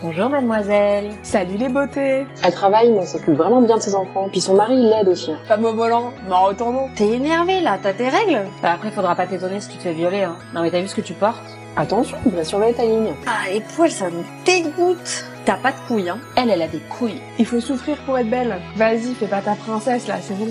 [0.00, 1.10] Bonjour mademoiselle.
[1.24, 2.24] Salut les beautés.
[2.44, 4.28] Elle travaille mais elle s'occupe vraiment bien de ses enfants.
[4.30, 5.32] Puis son mari il l'aide aussi.
[5.32, 5.38] hein.
[5.48, 6.88] Femme au volant, m'en retournons.
[6.94, 9.92] T'es énervée là, t'as tes règles Bah après faudra pas t'étonner si tu te fais
[9.92, 10.36] violer hein.
[10.54, 11.42] Non mais t'as vu ce que tu portes
[11.76, 13.12] Attention, il va surveiller ta ligne.
[13.26, 16.80] Ah les poils ça me dégoûte T'as pas de couilles hein Elle, elle a des
[16.80, 17.20] couilles.
[17.38, 18.56] Il faut souffrir pour être belle.
[18.76, 20.48] Vas-y, fais pas ta princesse là, c'est bon.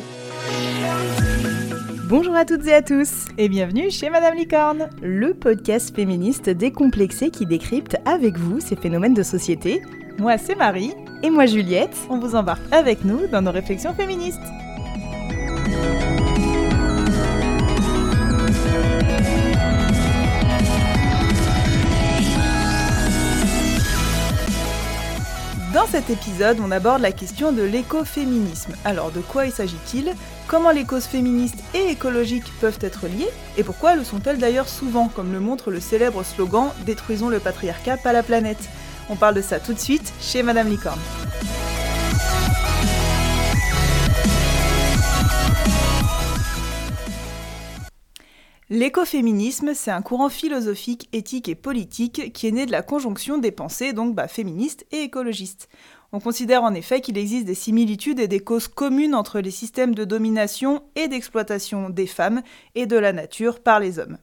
[2.10, 7.32] Bonjour à toutes et à tous et bienvenue chez Madame Licorne, le podcast féministe décomplexé
[7.32, 9.82] qui décrypte avec vous ces phénomènes de société.
[10.18, 14.39] Moi c'est Marie et moi Juliette, on vous embarque avec nous dans nos réflexions féministes.
[25.74, 28.74] Dans cet épisode, on aborde la question de l'écoféminisme.
[28.83, 30.16] Alors, de quoi il s'agit-il?
[30.47, 35.09] Comment les causes féministes et écologiques peuvent être liées Et pourquoi le sont-elles d'ailleurs souvent,
[35.09, 38.69] comme le montre le célèbre slogan Détruisons le patriarcat, pas la planète
[39.09, 41.02] On parle de ça tout de suite chez Madame Licorne.
[48.69, 53.52] L'écoféminisme, c'est un courant philosophique, éthique et politique qui est né de la conjonction des
[53.52, 55.69] pensées donc bah, féministes et écologistes.
[56.13, 59.94] On considère en effet qu'il existe des similitudes et des causes communes entre les systèmes
[59.94, 62.41] de domination et d'exploitation des femmes
[62.75, 64.17] et de la nature par les hommes.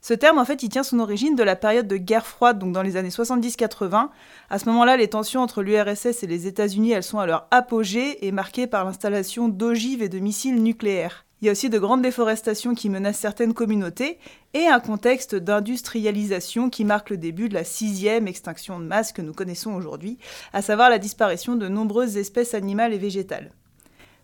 [0.00, 2.72] Ce terme, en fait, il tient son origine de la période de guerre froide, donc
[2.72, 4.08] dans les années 70-80.
[4.48, 8.26] À ce moment-là, les tensions entre l'URSS et les États-Unis, elles sont à leur apogée
[8.26, 11.26] et marquées par l'installation d'ogives et de missiles nucléaires.
[11.40, 14.18] Il y a aussi de grandes déforestations qui menacent certaines communautés
[14.54, 19.22] et un contexte d'industrialisation qui marque le début de la sixième extinction de masse que
[19.22, 20.18] nous connaissons aujourd'hui,
[20.52, 23.52] à savoir la disparition de nombreuses espèces animales et végétales.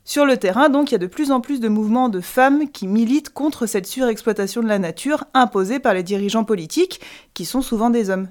[0.07, 2.69] Sur le terrain, donc, il y a de plus en plus de mouvements de femmes
[2.69, 7.01] qui militent contre cette surexploitation de la nature imposée par les dirigeants politiques,
[7.33, 8.29] qui sont souvent des hommes.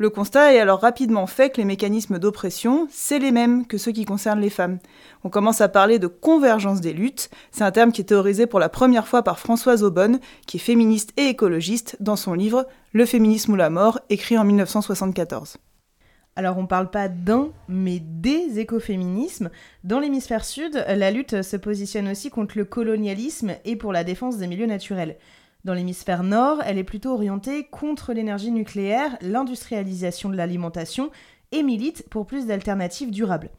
[0.00, 3.90] Le constat est alors rapidement fait que les mécanismes d'oppression, c'est les mêmes que ceux
[3.90, 4.78] qui concernent les femmes.
[5.24, 8.60] On commence à parler de convergence des luttes, c'est un terme qui est théorisé pour
[8.60, 13.06] la première fois par Françoise Aubonne, qui est féministe et écologiste, dans son livre Le
[13.06, 15.56] féminisme ou la mort, écrit en 1974.
[16.36, 19.50] Alors on parle pas d'un, mais des écoféminismes.
[19.82, 24.36] Dans l'hémisphère sud, la lutte se positionne aussi contre le colonialisme et pour la défense
[24.36, 25.16] des milieux naturels.
[25.64, 31.10] Dans l'hémisphère nord, elle est plutôt orientée contre l'énergie nucléaire, l'industrialisation de l'alimentation
[31.50, 33.50] et milite pour plus d'alternatives durables.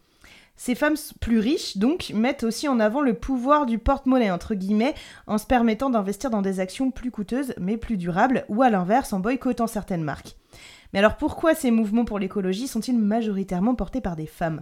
[0.55, 4.93] Ces femmes plus riches, donc, mettent aussi en avant le pouvoir du porte-monnaie, entre guillemets,
[5.25, 9.13] en se permettant d'investir dans des actions plus coûteuses mais plus durables, ou à l'inverse,
[9.13, 10.35] en boycottant certaines marques.
[10.91, 14.61] Mais alors pourquoi ces mouvements pour l'écologie sont-ils majoritairement portés par des femmes?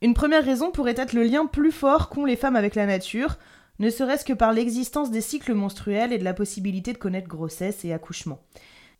[0.00, 3.38] Une première raison pourrait être le lien plus fort qu'ont les femmes avec la nature,
[3.78, 7.84] ne serait-ce que par l'existence des cycles menstruels et de la possibilité de connaître grossesse
[7.84, 8.40] et accouchement.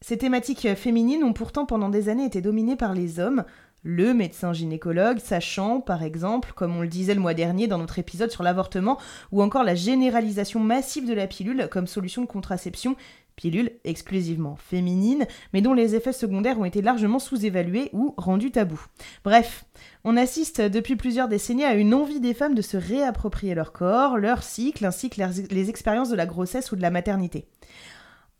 [0.01, 3.45] Ces thématiques féminines ont pourtant pendant des années été dominées par les hommes,
[3.85, 7.99] le médecin gynécologue sachant, par exemple, comme on le disait le mois dernier dans notre
[7.99, 8.99] épisode sur l'avortement,
[9.31, 12.97] ou encore la généralisation massive de la pilule comme solution de contraception,
[13.37, 18.87] pilule exclusivement féminine, mais dont les effets secondaires ont été largement sous-évalués ou rendus tabous.
[19.25, 19.65] Bref,
[20.05, 24.19] on assiste depuis plusieurs décennies à une envie des femmes de se réapproprier leur corps,
[24.19, 25.21] leur cycle, ainsi que
[25.55, 27.47] les expériences de la grossesse ou de la maternité.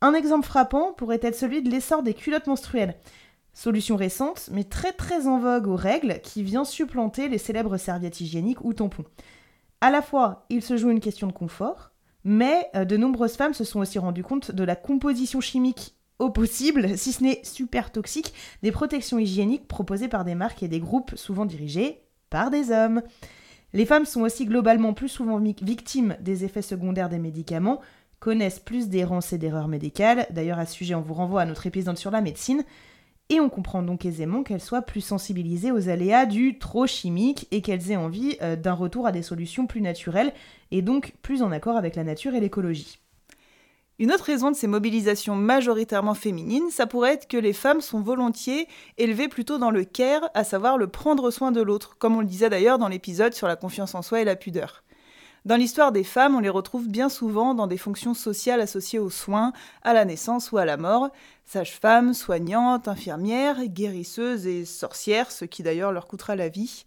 [0.00, 2.94] Un exemple frappant pourrait être celui de l'essor des culottes menstruelles.
[3.54, 8.21] Solution récente, mais très très en vogue aux règles, qui vient supplanter les célèbres serviettes
[8.21, 9.04] hygiéniques ou tampons.
[9.81, 11.94] À la fois, il se joue une question de confort,
[12.24, 16.30] mais euh, de nombreuses femmes se sont aussi rendues compte de la composition chimique au
[16.30, 20.80] possible, si ce n'est super toxique, des protections hygiéniques proposées par des marques et des
[20.80, 23.02] groupes souvent dirigés par des hommes.
[23.72, 27.80] Les femmes sont aussi globalement plus souvent victimes des effets secondaires des médicaments,
[28.20, 31.66] connaissent plus d'errances et d'erreurs médicales, d'ailleurs à ce sujet on vous renvoie à notre
[31.66, 32.64] épisode sur la médecine,
[33.30, 37.62] et on comprend donc aisément qu'elles soient plus sensibilisées aux aléas du trop chimique et
[37.62, 40.32] qu'elles aient envie euh, d'un retour à des solutions plus naturelles
[40.70, 42.98] et donc plus en accord avec la nature et l'écologie.
[44.00, 48.00] Une autre raison de ces mobilisations majoritairement féminines, ça pourrait être que les femmes sont
[48.00, 48.66] volontiers
[48.98, 52.27] élevées plutôt dans le care, à savoir le prendre soin de l'autre, comme on le
[52.27, 54.82] disait d'ailleurs dans l'épisode sur la confiance en soi et la pudeur.
[55.44, 59.10] Dans l'histoire des femmes, on les retrouve bien souvent dans des fonctions sociales associées aux
[59.10, 59.52] soins,
[59.82, 61.10] à la naissance ou à la mort,
[61.44, 66.86] sage-femme, soignante, infirmière, guérisseuse et sorcière, ce qui d'ailleurs leur coûtera la vie.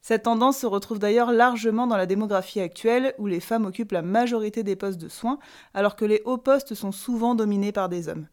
[0.00, 4.02] Cette tendance se retrouve d'ailleurs largement dans la démographie actuelle, où les femmes occupent la
[4.02, 5.38] majorité des postes de soins,
[5.72, 8.26] alors que les hauts postes sont souvent dominés par des hommes.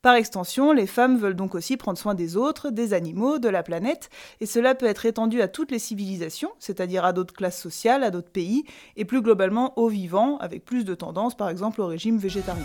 [0.00, 3.64] Par extension, les femmes veulent donc aussi prendre soin des autres, des animaux, de la
[3.64, 4.10] planète,
[4.40, 8.10] et cela peut être étendu à toutes les civilisations, c'est-à-dire à, d'autres classes sociales, à
[8.10, 8.64] d'autres pays,
[8.96, 12.64] et plus globalement aux vivants, avec plus de tendance par exemple au régime végétarien.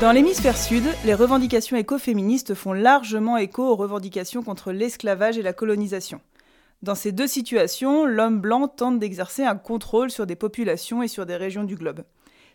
[0.00, 5.52] Dans l'hémisphère sud, les revendications écoféministes font largement écho aux revendications contre l'esclavage et la
[5.52, 6.22] colonisation.
[6.82, 11.26] Dans ces deux situations, l'homme blanc tente d'exercer un contrôle sur des populations et sur
[11.26, 12.04] des régions du globe.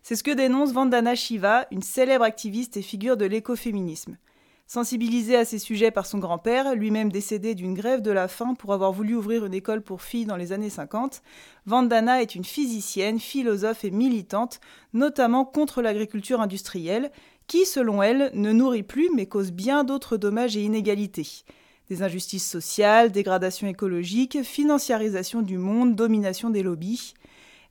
[0.02, 4.18] C'est ce que dénonce Vandana Shiva, une célèbre activiste et figure de l'écoféminisme.
[4.66, 8.74] Sensibilisé à ces sujets par son grand-père, lui-même décédé d'une grève de la faim pour
[8.74, 11.22] avoir voulu ouvrir une école pour filles dans les années 50,
[11.68, 14.60] Vandana est une physicienne, philosophe et militante,
[14.94, 17.12] notamment contre l'agriculture industrielle,
[17.46, 21.46] qui, selon elle, ne nourrit plus mais cause bien d'autres dommages et inégalités.
[21.90, 27.14] Des injustices sociales, dégradation écologique, financiarisation du monde, domination des lobbies.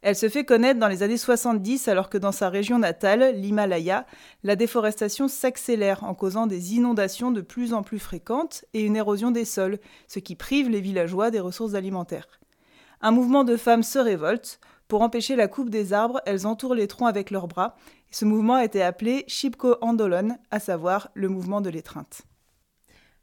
[0.03, 4.07] Elle se fait connaître dans les années 70 alors que dans sa région natale, l'Himalaya,
[4.43, 9.31] la déforestation s'accélère en causant des inondations de plus en plus fréquentes et une érosion
[9.31, 12.39] des sols, ce qui prive les villageois des ressources alimentaires.
[13.01, 14.61] Un mouvement de femmes se révolte.
[14.89, 17.75] Pour empêcher la coupe des arbres, elles entourent les troncs avec leurs bras.
[18.11, 22.23] Ce mouvement a été appelé Shipko Andolon, à savoir le mouvement de l'étreinte.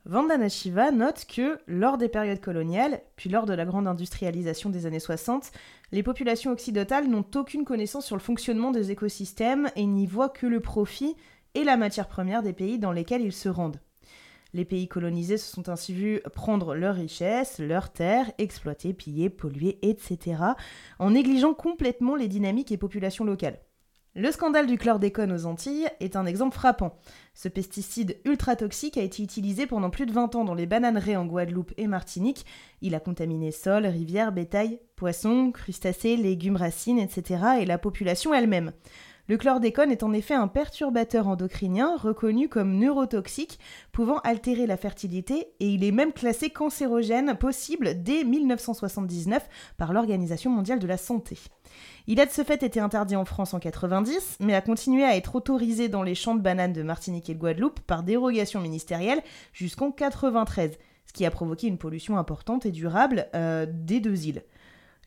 [0.06, 4.88] Vandana Shiva note que, lors des périodes coloniales, puis lors de la grande industrialisation des
[4.88, 5.51] années 60,
[5.92, 10.48] les populations occidentales n'ont aucune connaissance sur le fonctionnement des écosystèmes et n'y voient que
[10.48, 11.15] le profit
[11.53, 13.80] et la matière première des pays dans lesquels ils se rendent.
[14.53, 19.77] Les pays colonisés se sont ainsi vus prendre leurs richesses, leurs terres, exploiter, piller, polluer,
[19.83, 20.42] etc.,
[20.97, 23.59] en négligeant complètement les dynamiques et populations locales.
[24.13, 26.98] Le scandale du chlordécone aux Antilles est un exemple frappant.
[27.34, 31.16] Ce pesticide ultra toxique a été utilisé pendant plus de 20 ans dans les bananeraies
[31.16, 32.46] en Guadeloupe et Martinique.
[32.81, 37.42] Il a contaminé sols, rivières, bétail, poissons, crustacés, légumes, racines, etc.
[37.62, 38.74] et la population elle-même.
[39.31, 43.60] Le chlordécone est en effet un perturbateur endocrinien reconnu comme neurotoxique,
[43.94, 49.48] pouvant altérer la fertilité, et il est même classé cancérogène possible dès 1979
[49.78, 51.39] par l'Organisation mondiale de la santé.
[52.07, 55.16] Il a de ce fait été interdit en France en 90, mais a continué à
[55.16, 59.22] être autorisé dans les champs de bananes de Martinique et de Guadeloupe par dérogation ministérielle
[59.54, 64.44] jusqu'en 93, ce qui a provoqué une pollution importante et durable euh, des deux îles.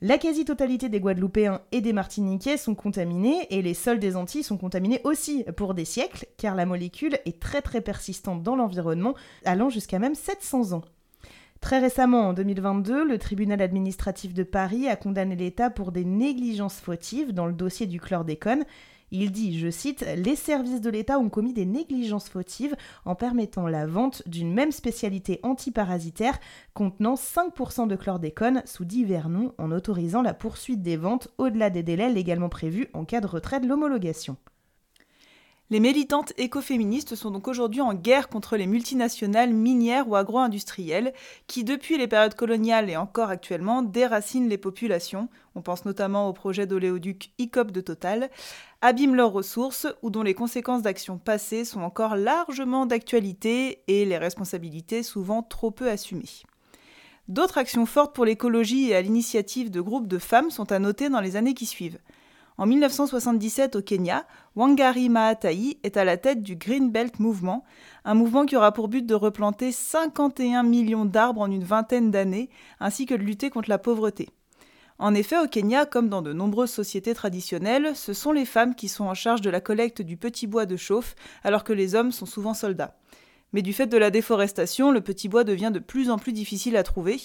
[0.07, 4.59] La quasi-totalité des Guadeloupéens et des Martiniquais sont contaminés et les sols des Antilles sont
[4.59, 9.15] contaminés aussi pour des siècles car la molécule est très très persistante dans l'environnement
[9.47, 10.83] allant jusqu'à même 700 ans.
[11.63, 16.81] Très récemment, en 2022, le tribunal administratif de Paris a condamné l'État pour des négligences
[16.81, 18.65] fautives dans le dossier du chlordécone.
[19.17, 22.75] Il dit, je cite, Les services de l'État ont commis des négligences fautives
[23.05, 26.37] en permettant la vente d'une même spécialité antiparasitaire
[26.75, 31.85] contenant 5% de chlordécone sous divers noms en autorisant la poursuite des ventes au-delà des
[31.85, 34.37] délais légalement prévus en cas de retrait de l'homologation.
[35.71, 41.15] Les militantes écoféministes sont donc aujourd'hui en guerre contre les multinationales minières ou agro-industrielles
[41.47, 46.35] qui, depuis les périodes coloniales et encore actuellement, déracinent les populations, on pense notamment au
[46.35, 48.31] projet d'oléoduc ICOP de Total,
[48.83, 54.19] abîment leurs ressources ou dont les conséquences d'actions passées sont encore largement d'actualité et les
[54.19, 56.43] responsabilités souvent trop peu assumées.
[57.29, 61.09] D'autres actions fortes pour l'écologie et à l'initiative de groupes de femmes sont à noter
[61.09, 61.99] dans les années qui suivent.
[62.57, 67.65] En 1977 au Kenya, Wangari Maathai est à la tête du Green Belt Movement,
[68.05, 72.51] un mouvement qui aura pour but de replanter 51 millions d'arbres en une vingtaine d'années,
[72.79, 74.29] ainsi que de lutter contre la pauvreté.
[75.01, 78.87] En effet, au Kenya, comme dans de nombreuses sociétés traditionnelles, ce sont les femmes qui
[78.87, 82.13] sont en charge de la collecte du petit bois de chauffe, alors que les hommes
[82.13, 82.97] sont souvent soldats.
[83.53, 86.77] Mais du fait de la déforestation, le petit bois devient de plus en plus difficile
[86.77, 87.21] à trouver.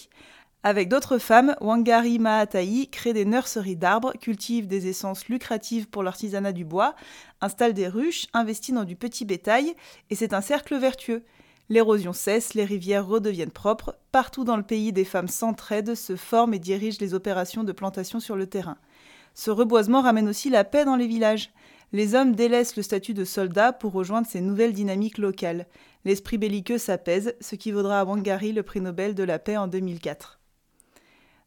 [0.62, 6.52] Avec d'autres femmes, Wangari Maathai crée des nurseries d'arbres, cultive des essences lucratives pour l'artisanat
[6.52, 6.96] du bois,
[7.40, 9.74] installe des ruches, investit dans du petit bétail,
[10.10, 11.24] et c'est un cercle vertueux.
[11.70, 16.56] L'érosion cesse, les rivières redeviennent propres, partout dans le pays des femmes s'entraident, se forment
[16.56, 18.78] et dirigent les opérations de plantation sur le terrain.
[19.36, 21.52] Ce reboisement ramène aussi la paix dans les villages.
[21.94, 25.68] Les hommes délaissent le statut de soldats pour rejoindre ces nouvelles dynamiques locales.
[26.04, 29.68] L'esprit belliqueux s'apaise, ce qui vaudra à Wangari le prix Nobel de la paix en
[29.68, 30.39] 2004.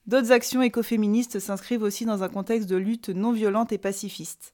[0.07, 4.53] D'autres actions écoféministes s'inscrivent aussi dans un contexte de lutte non violente et pacifiste.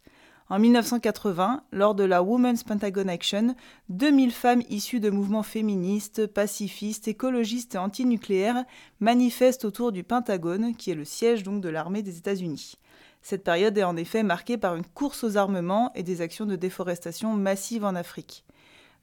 [0.50, 3.54] En 1980, lors de la Women's Pentagon Action,
[3.88, 8.64] 2000 femmes issues de mouvements féministes, pacifistes, écologistes et antinucléaires
[9.00, 12.76] manifestent autour du Pentagone, qui est le siège de l'armée des États-Unis.
[13.22, 16.56] Cette période est en effet marquée par une course aux armements et des actions de
[16.56, 18.44] déforestation massives en Afrique.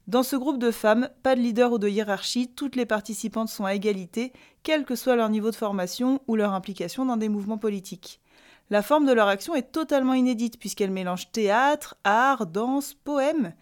[0.06, 3.64] Dans ce groupe de femmes, pas de leader ou de hiérarchie, toutes les participantes sont
[3.64, 4.32] à égalité,
[4.62, 8.20] quel que soit leur niveau de formation ou leur implication dans des mouvements politiques.
[8.70, 13.52] La forme de leur action est totalement inédite puisqu'elle mélange théâtre, art, danse, poème.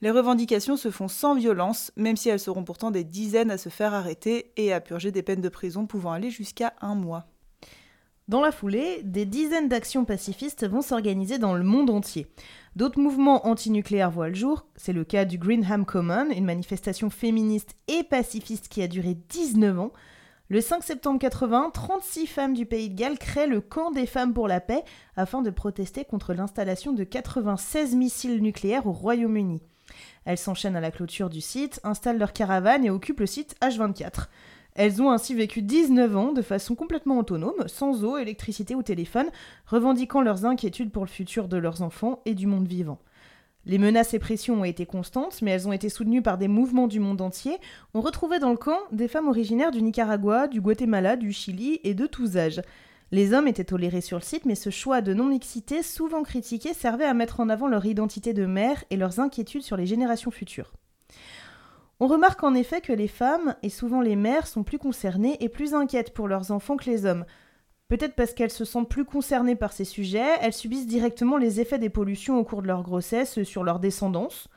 [0.00, 3.68] Les revendications se font sans violence, même si elles seront pourtant des dizaines à se
[3.68, 7.24] faire arrêter et à purger des peines de prison pouvant aller jusqu'à un mois.
[8.26, 12.26] Dans la foulée, des dizaines d'actions pacifistes vont s'organiser dans le monde entier.
[12.74, 14.66] D'autres mouvements antinucléaires voient le jour.
[14.76, 19.78] C'est le cas du Greenham Common, une manifestation féministe et pacifiste qui a duré 19
[19.78, 19.92] ans.
[20.48, 24.32] Le 5 septembre 80, 36 femmes du pays de Galles créent le camp des femmes
[24.32, 24.84] pour la paix
[25.16, 29.60] afin de protester contre l'installation de 96 missiles nucléaires au Royaume-Uni.
[30.24, 34.28] Elles s'enchaînent à la clôture du site, installent leur caravane et occupent le site H24.
[34.76, 39.30] Elles ont ainsi vécu 19 ans de façon complètement autonome, sans eau, électricité ou téléphone,
[39.66, 42.98] revendiquant leurs inquiétudes pour le futur de leurs enfants et du monde vivant.
[43.66, 46.88] Les menaces et pressions ont été constantes, mais elles ont été soutenues par des mouvements
[46.88, 47.56] du monde entier.
[47.94, 51.94] On retrouvait dans le camp des femmes originaires du Nicaragua, du Guatemala, du Chili et
[51.94, 52.60] de tous âges.
[53.12, 57.04] Les hommes étaient tolérés sur le site, mais ce choix de non-mixité, souvent critiqué, servait
[57.04, 60.72] à mettre en avant leur identité de mère et leurs inquiétudes sur les générations futures.
[62.04, 65.48] On remarque en effet que les femmes, et souvent les mères, sont plus concernées et
[65.48, 67.24] plus inquiètes pour leurs enfants que les hommes.
[67.88, 71.78] Peut-être parce qu'elles se sentent plus concernées par ces sujets, elles subissent directement les effets
[71.78, 74.48] des pollutions au cours de leur grossesse sur leur descendance.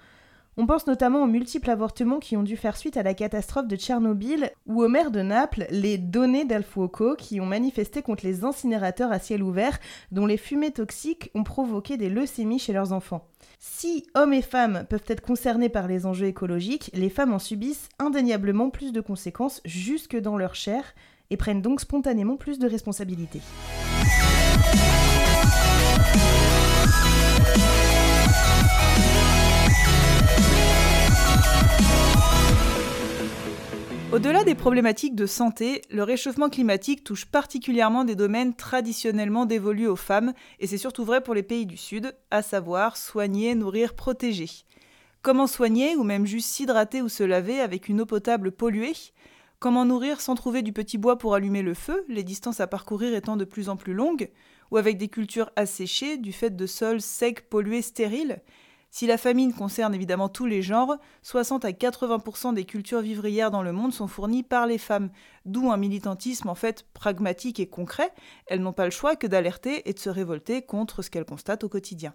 [0.58, 3.78] On pense notamment aux multiples avortements qui ont dû faire suite à la catastrophe de
[3.78, 8.44] Tchernobyl ou aux maires de Naples, les données Del Fuoco, qui ont manifesté contre les
[8.44, 9.80] incinérateurs à ciel ouvert
[10.12, 13.26] dont les fumées toxiques ont provoqué des leucémies chez leurs enfants.
[13.60, 17.90] Si hommes et femmes peuvent être concernés par les enjeux écologiques, les femmes en subissent
[17.98, 20.84] indéniablement plus de conséquences jusque dans leur chair
[21.32, 23.42] et prennent donc spontanément plus de responsabilités.
[34.14, 39.98] Au-delà des problématiques de santé, le réchauffement climatique touche particulièrement des domaines traditionnellement dévolus aux
[39.98, 44.50] femmes, et c'est surtout vrai pour les pays du Sud, à savoir soigner, nourrir, protéger.
[45.22, 48.96] Comment soigner, ou même juste s'hydrater ou se laver avec une eau potable polluée?
[49.60, 53.14] Comment nourrir sans trouver du petit bois pour allumer le feu, les distances à parcourir
[53.14, 54.30] étant de plus en plus longues?
[54.72, 58.42] Ou avec des cultures asséchées, du fait de sols secs, pollués, stériles?
[58.90, 63.62] Si la famine concerne évidemment tous les genres, 60 à 80% des cultures vivrières dans
[63.62, 65.10] le monde sont fournies par les femmes,
[65.46, 68.12] d'où un militantisme en fait pragmatique et concret.
[68.48, 71.64] Elles n'ont pas le choix que d'alerter et de se révolter contre ce qu'elles constatent
[71.64, 72.14] au quotidien.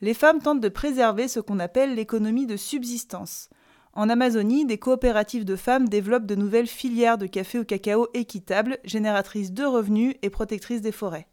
[0.00, 3.48] Les femmes tentent de préserver ce qu'on appelle l'économie de subsistance.
[3.92, 8.78] En Amazonie, des coopératives de femmes développent de nouvelles filières de café au cacao équitables,
[8.84, 11.28] génératrices de revenus et protectrices des forêts.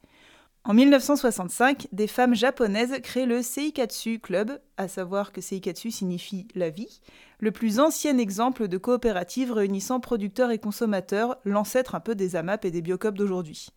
[0.65, 6.70] En 1965, des femmes japonaises créent le Seikatsu Club, à savoir que Seikatsu signifie la
[6.70, 7.01] vie,
[7.39, 12.63] le plus ancien exemple de coopérative réunissant producteurs et consommateurs, l'ancêtre un peu des AMAP
[12.63, 13.72] et des Biocop d'aujourd'hui.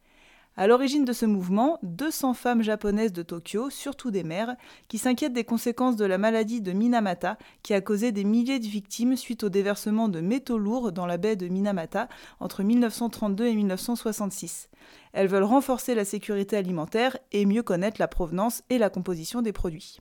[0.58, 4.56] À l'origine de ce mouvement, 200 femmes japonaises de Tokyo, surtout des mères,
[4.88, 8.66] qui s'inquiètent des conséquences de la maladie de Minamata, qui a causé des milliers de
[8.66, 12.08] victimes suite au déversement de métaux lourds dans la baie de Minamata
[12.40, 14.70] entre 1932 et 1966.
[15.16, 19.54] Elles veulent renforcer la sécurité alimentaire et mieux connaître la provenance et la composition des
[19.54, 19.98] produits.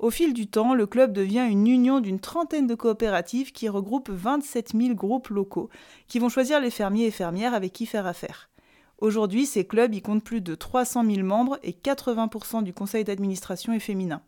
[0.00, 4.10] Au fil du temps, le club devient une union d'une trentaine de coopératives qui regroupent
[4.10, 5.70] 27 000 groupes locaux,
[6.08, 8.50] qui vont choisir les fermiers et fermières avec qui faire affaire.
[8.98, 13.72] Aujourd'hui, ces clubs y comptent plus de 300 000 membres et 80% du conseil d'administration
[13.72, 14.22] est féminin.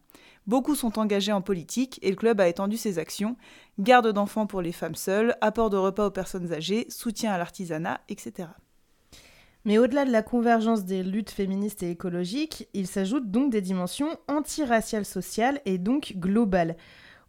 [0.47, 3.35] Beaucoup sont engagés en politique et le club a étendu ses actions
[3.81, 8.01] garde d'enfants pour les femmes seules, apport de repas aux personnes âgées, soutien à l'artisanat,
[8.09, 8.47] etc.
[9.65, 14.19] Mais au-delà de la convergence des luttes féministes et écologiques, il s'ajoute donc des dimensions
[14.29, 16.77] antiraciales sociales et donc globales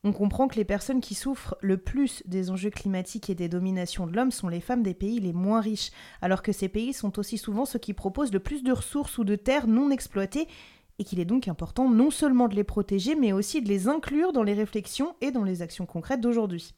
[0.06, 4.06] on comprend que les personnes qui souffrent le plus des enjeux climatiques et des dominations
[4.06, 5.90] de l'homme sont les femmes des pays les moins riches,
[6.22, 9.24] alors que ces pays sont aussi souvent ceux qui proposent le plus de ressources ou
[9.24, 10.48] de terres non exploitées,
[11.00, 14.32] et qu'il est donc important non seulement de les protéger, mais aussi de les inclure
[14.32, 16.76] dans les réflexions et dans les actions concrètes d'aujourd'hui.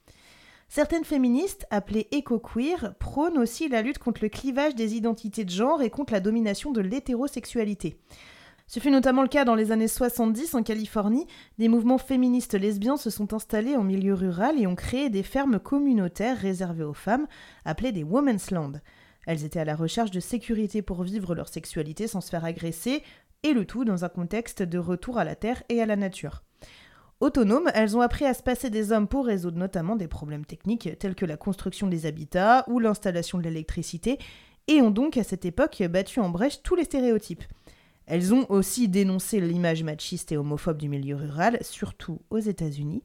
[0.70, 5.82] Certaines féministes, appelées éco-queer, prônent aussi la lutte contre le clivage des identités de genre
[5.82, 7.98] et contre la domination de l'hétérosexualité.
[8.70, 11.26] Ce fut notamment le cas dans les années 70 en Californie.
[11.58, 15.58] Des mouvements féministes lesbiens se sont installés en milieu rural et ont créé des fermes
[15.58, 17.28] communautaires réservées aux femmes,
[17.64, 18.74] appelées des Women's Land.
[19.26, 23.04] Elles étaient à la recherche de sécurité pour vivre leur sexualité sans se faire agresser,
[23.44, 26.44] et le tout dans un contexte de retour à la terre et à la nature.
[27.20, 31.00] Autonomes, elles ont appris à se passer des hommes pour résoudre notamment des problèmes techniques
[31.00, 34.20] tels que la construction des habitats ou l'installation de l'électricité,
[34.68, 37.44] et ont donc à cette époque battu en brèche tous les stéréotypes.
[38.06, 43.02] Elles ont aussi dénoncé l'image machiste et homophobe du milieu rural, surtout aux États-Unis.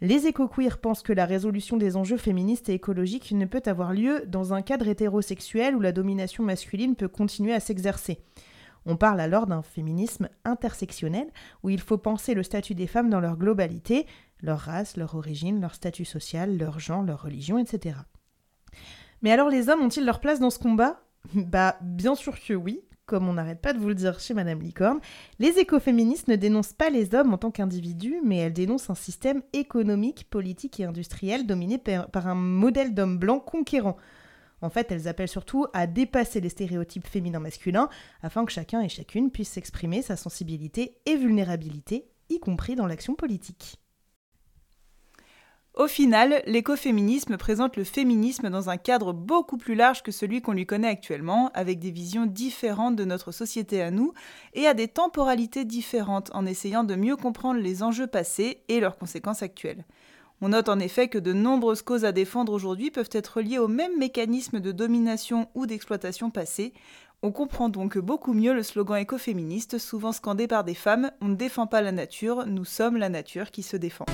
[0.00, 4.24] Les éco-queers pensent que la résolution des enjeux féministes et écologiques ne peut avoir lieu
[4.26, 8.18] dans un cadre hétérosexuel où la domination masculine peut continuer à s'exercer.
[8.86, 11.28] On parle alors d'un féminisme intersectionnel
[11.62, 14.06] où il faut penser le statut des femmes dans leur globalité,
[14.42, 17.96] leur race, leur origine, leur statut social, leur genre, leur religion, etc.
[19.22, 21.00] Mais alors les hommes ont-ils leur place dans ce combat?
[21.34, 24.60] Bah, bien sûr que oui, comme on n'arrête pas de vous le dire chez Madame
[24.60, 25.00] Licorne,
[25.38, 29.42] les écoféministes ne dénoncent pas les hommes en tant qu'individus, mais elles dénoncent un système
[29.52, 33.96] économique, politique et industriel dominé par, un modèle d'homme blanc conquérant.
[34.62, 37.88] En fait, elles appellent surtout à dépasser les stéréotypes féminins-masculins
[38.22, 43.14] afin que chacun et chacune puisse s'exprimer sa sensibilité et vulnérabilité, y compris dans l'action
[43.14, 43.78] politique.
[45.74, 50.52] Au final, l'écoféminisme présente le féminisme dans un cadre beaucoup plus large que celui qu'on
[50.52, 54.12] lui connaît actuellement, avec des visions différentes de notre société à nous
[54.52, 58.98] et à des temporalités différentes en essayant de mieux comprendre les enjeux passés et leurs
[58.98, 59.86] conséquences actuelles.
[60.44, 63.68] On note en effet que de nombreuses causes à défendre aujourd'hui peuvent être liées au
[63.68, 66.72] même mécanisme de domination ou d'exploitation passée.
[67.22, 71.36] On comprend donc beaucoup mieux le slogan écoféministe, souvent scandé par des femmes On ne
[71.36, 74.04] défend pas la nature, nous sommes la nature qui se défend.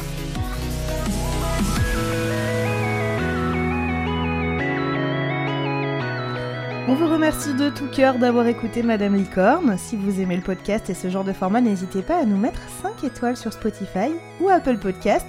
[6.91, 9.77] On vous remercie de tout cœur d'avoir écouté Madame Licorne.
[9.79, 12.61] Si vous aimez le podcast et ce genre de format, n'hésitez pas à nous mettre
[12.83, 15.27] 5 étoiles sur Spotify ou Apple Podcast.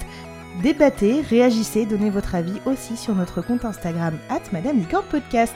[0.62, 5.56] Débattez, réagissez, donnez votre avis aussi sur notre compte Instagram at Madame Licorne Podcast.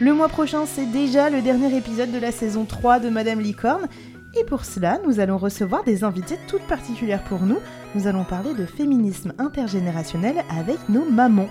[0.00, 3.86] Le mois prochain, c'est déjà le dernier épisode de la saison 3 de Madame Licorne.
[4.38, 7.58] Et pour cela, nous allons recevoir des invités toutes particulières pour nous.
[7.94, 11.48] Nous allons parler de féminisme intergénérationnel avec nos mamans.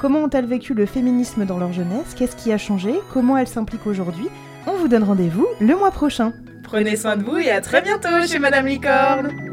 [0.00, 2.14] Comment ont-elles vécu le féminisme dans leur jeunesse?
[2.16, 2.94] Qu'est-ce qui a changé?
[3.12, 4.28] Comment elles s'impliquent aujourd'hui?
[4.66, 6.32] On vous donne rendez-vous le mois prochain.
[6.62, 9.51] Prenez soin de vous et à très bientôt chez Madame Licorne